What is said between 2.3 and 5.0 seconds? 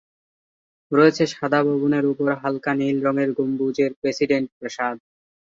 হালকা নীল রঙের গম্বুজের প্রেসিডেন্ট প্রাসাদ।